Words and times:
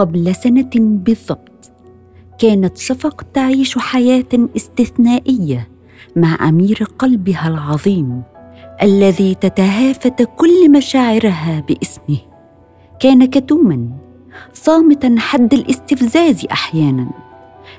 قبل 0.00 0.34
سنة 0.34 0.70
بالضبط. 0.76 1.72
كانت 2.38 2.76
شفق 2.76 3.22
تعيش 3.34 3.78
حياة 3.78 4.48
استثنائية 4.56 5.68
مع 6.16 6.48
أمير 6.48 6.86
قلبها 6.98 7.48
العظيم 7.48 8.22
الذي 8.82 9.34
تتهافت 9.34 10.22
كل 10.36 10.72
مشاعرها 10.72 11.64
باسمه. 11.68 12.18
كان 13.00 13.24
كتوما 13.24 13.88
صامتا 14.52 15.14
حد 15.18 15.54
الاستفزاز 15.54 16.46
أحيانا 16.52 17.10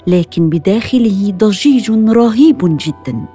لكن 0.07 0.49
بداخله 0.49 1.31
ضجيج 1.31 1.91
رهيب 1.91 2.77
جدا. 2.79 3.25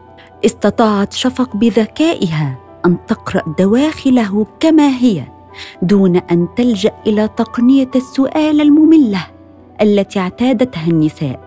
استطاعت 0.44 1.12
شفق 1.12 1.56
بذكائها 1.56 2.58
أن 2.86 2.96
تقرأ 3.06 3.54
دواخله 3.58 4.46
كما 4.60 4.88
هي. 4.88 5.35
دون 5.82 6.16
أن 6.16 6.48
تلجأ 6.56 6.92
إلى 7.06 7.28
تقنية 7.28 7.90
السؤال 7.96 8.60
المملة 8.60 9.26
التي 9.82 10.18
اعتادتها 10.18 10.86
النساء 10.86 11.40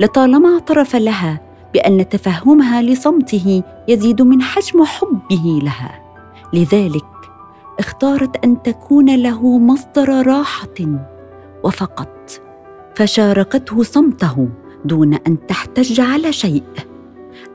لطالما 0.00 0.54
اعترف 0.54 0.96
لها 0.96 1.40
بأن 1.74 2.08
تفهمها 2.08 2.82
لصمته 2.82 3.62
يزيد 3.88 4.22
من 4.22 4.42
حجم 4.42 4.84
حبه 4.84 5.58
لها. 5.62 6.00
لذلك 6.52 7.04
اختارت 7.78 8.44
أن 8.44 8.62
تكون 8.62 9.16
له 9.16 9.58
مصدر 9.58 10.26
راحة 10.26 10.74
وفقط 11.64 12.30
فشاركته 12.94 13.82
صمته 13.82 14.48
دون 14.84 15.14
أن 15.14 15.46
تحتج 15.46 16.00
على 16.00 16.32
شيء. 16.32 16.62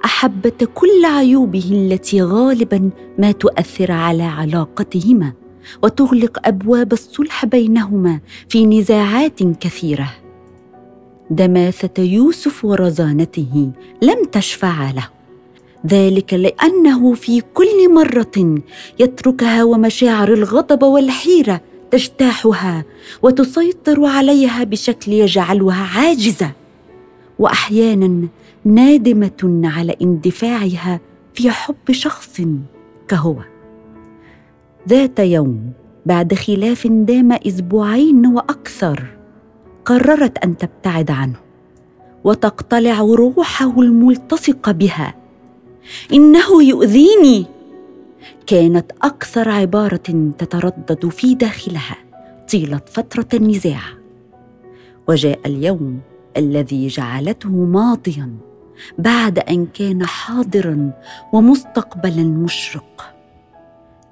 أحبت 0.05 0.63
كل 0.73 1.05
عيوبه 1.05 1.69
التي 1.71 2.21
غالبا 2.21 2.89
ما 3.17 3.31
تؤثر 3.31 3.91
على 3.91 4.23
علاقتهما. 4.23 5.33
وتغلق 5.83 6.47
أبواب 6.47 6.93
الصلح 6.93 7.45
بينهما 7.45 8.19
في 8.49 8.65
نزاعات 8.65 9.43
كثيرة. 9.43 10.09
دماثة 11.29 12.03
يوسف 12.03 12.65
ورزانته 12.65 13.71
لم 14.01 14.25
تشفع 14.31 14.91
له. 14.91 15.07
ذلك 15.87 16.33
لأنه 16.33 17.13
في 17.13 17.41
كل 17.53 17.93
مرة 17.93 18.61
يتركها 18.99 19.63
ومشاعر 19.63 20.33
الغضب 20.33 20.83
والحيرة 20.83 21.61
تجتاحها 21.91 22.85
وتسيطر 23.21 24.05
عليها 24.05 24.63
بشكل 24.63 25.11
يجعلها 25.11 25.99
عاجزة. 25.99 26.51
واحيانا 27.39 28.27
نادمة 28.65 29.61
على 29.63 29.95
اندفاعها 30.01 30.99
في 31.33 31.51
حب 31.51 31.91
شخص 31.91 32.41
كهو. 33.07 33.35
ذات 34.87 35.19
يوم 35.19 35.71
بعد 36.05 36.33
خلاف 36.33 36.87
دام 36.87 37.31
أسبوعين 37.31 38.25
وأكثر 38.25 39.05
قررت 39.85 40.37
أن 40.37 40.57
تبتعد 40.57 41.11
عنه 41.11 41.35
وتقتلع 42.23 42.99
روحه 42.99 43.81
الملتصقه 43.81 44.71
بها. 44.71 45.15
إنه 46.13 46.63
يؤذيني! 46.63 47.45
كانت 48.47 48.91
أكثر 49.01 49.49
عبارة 49.49 50.31
تتردد 50.37 51.09
في 51.09 51.35
داخلها 51.35 51.97
طيلة 52.51 52.81
فترة 52.85 53.27
النزاع. 53.33 53.81
وجاء 55.07 55.39
اليوم 55.45 55.99
الذي 56.37 56.87
جعلته 56.87 57.49
ماضيا 57.49 58.29
بعد 58.97 59.39
أن 59.39 59.65
كان 59.65 60.05
حاضرا 60.05 60.91
ومستقبلا 61.33 62.23
مشرق. 62.23 63.18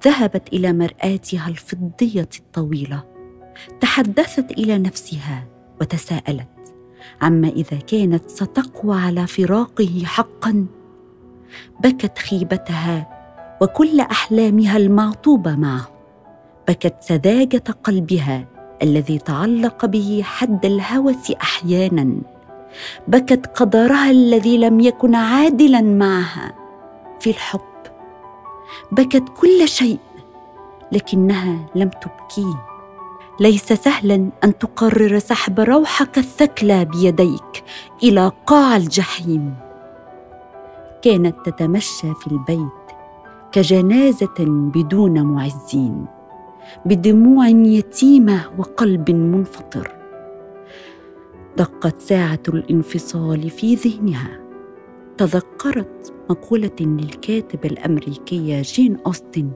ذهبت 0.04 0.48
إلى 0.52 0.72
مرآتها 0.72 1.48
الفضية 1.48 2.28
الطويلة 2.38 3.04
تحدثت 3.80 4.50
إلى 4.50 4.78
نفسها 4.78 5.44
وتساءلت 5.80 6.48
عما 7.22 7.48
إذا 7.48 7.76
كانت 7.76 8.30
ستقوى 8.30 8.96
على 8.96 9.26
فراقه 9.26 10.02
حقا؟ 10.04 10.66
بكت 11.80 12.18
خيبتها 12.18 13.18
وكل 13.60 14.00
أحلامها 14.00 14.76
المعطوبة 14.76 15.56
معه 15.56 15.88
بكت 16.68 16.96
سذاجة 17.00 17.64
قلبها 17.84 18.46
الذي 18.82 19.18
تعلق 19.18 19.86
به 19.86 20.20
حد 20.24 20.66
الهوس 20.66 21.30
أحيانا 21.30 22.16
بكت 23.08 23.46
قدرها 23.46 24.10
الذي 24.10 24.58
لم 24.58 24.80
يكن 24.80 25.14
عادلا 25.14 25.80
معها 25.80 26.54
في 27.20 27.30
الحب 27.30 27.67
بكت 28.92 29.24
كل 29.40 29.68
شيء 29.68 29.98
لكنها 30.92 31.66
لم 31.74 31.88
تبكيه 31.88 32.64
ليس 33.40 33.72
سهلا 33.72 34.30
أن 34.44 34.58
تقرر 34.58 35.18
سحب 35.18 35.60
روحك 35.60 36.18
الثكلى 36.18 36.84
بيديك 36.84 37.64
إلى 38.02 38.32
قاع 38.46 38.76
الجحيم. 38.76 39.54
كانت 41.02 41.36
تتمشى 41.44 42.14
في 42.14 42.26
البيت 42.26 42.68
كجنازة 43.52 44.34
بدون 44.46 45.22
معزين 45.22 46.06
بدموع 46.84 47.48
يتيمة 47.48 48.50
وقلب 48.58 49.10
منفطر. 49.10 49.90
دقت 51.56 52.00
ساعة 52.00 52.42
الانفصال 52.48 53.50
في 53.50 53.74
ذهنها 53.74 54.40
تذكرت 55.18 56.12
مقولة 56.30 56.76
للكاتب 56.80 57.64
الامريكيه 57.64 58.62
جين 58.62 58.96
أوستن. 59.06 59.50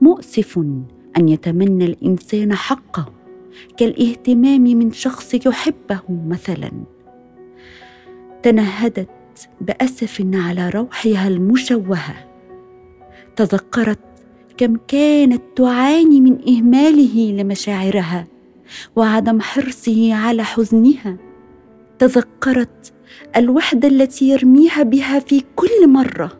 مؤسف 0.00 0.58
أن 1.16 1.28
يتمنى 1.28 1.84
الإنسان 1.84 2.54
حقه 2.54 3.12
كالاهتمام 3.76 4.62
من 4.62 4.92
شخص 4.92 5.34
يحبه 5.34 6.00
مثلا. 6.08 6.72
تنهدت 8.42 9.08
بأسف 9.60 10.26
على 10.34 10.68
روحها 10.68 11.28
المشوهة. 11.28 12.14
تذكرت 13.36 13.98
كم 14.56 14.76
كانت 14.88 15.42
تعاني 15.56 16.20
من 16.20 16.48
إهماله 16.48 17.32
لمشاعرها 17.32 18.26
وعدم 18.96 19.40
حرصه 19.40 20.14
على 20.14 20.44
حزنها. 20.44 21.16
تذكرت 21.98 22.93
الوحدة 23.36 23.88
التي 23.88 24.28
يرميها 24.28 24.82
بها 24.82 25.18
في 25.18 25.42
كل 25.56 25.88
مرة. 25.88 26.32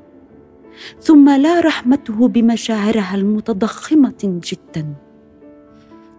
ثم 1.01 1.31
لا 1.31 1.61
رحمته 1.61 2.29
بمشاعرها 2.29 3.15
المتضخمة 3.15 4.15
جدا. 4.23 4.87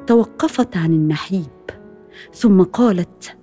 توقفت 0.07 0.77
عن 0.77 0.93
النحيب. 0.93 1.45
ثم 2.33 2.63
قالت 2.63 3.35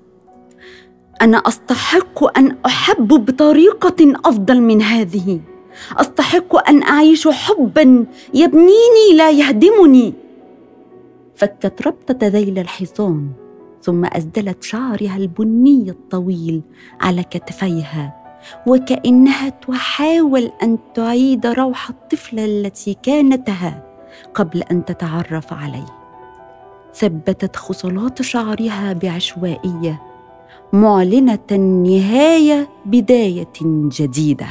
أنا 1.23 1.39
أستحق 1.39 2.39
أن 2.39 2.57
أحب 2.67 3.09
بطريقة 3.09 4.13
أفضل 4.25 4.61
من 4.61 4.83
هذه. 4.83 5.41
أستحق 5.97 6.69
أن 6.69 6.83
أعيش 6.83 7.29
حبا 7.29 8.07
يبنيني 8.35 9.17
لا 9.17 9.31
يهدمني. 9.31 10.15
فكت 11.35 11.87
ربطة 11.87 12.27
ذيل 12.27 12.59
الحصان. 12.59 13.29
ثم 13.83 14.05
اسدلت 14.05 14.63
شعرها 14.63 15.17
البني 15.17 15.91
الطويل 15.91 16.63
على 17.01 17.23
كتفيها 17.23 18.23
وكأنها 18.67 19.49
تحاول 19.49 20.53
أن 20.63 20.79
تعيد 20.95 21.47
روح 21.47 21.89
الطفله 21.91 22.45
التي 22.45 22.95
كانتها 23.03 23.83
قبل 24.35 24.63
أن 24.63 24.85
تتعرف 24.85 25.53
عليه. 25.53 25.87
ثبتت 26.95 27.57
خصلات 27.57 28.23
شعرها 28.23 28.93
بعشوائية 28.93 30.03
معلنة 30.73 31.53
نهايه 31.87 32.69
بداية 32.87 33.53
جديدة. 34.01 34.47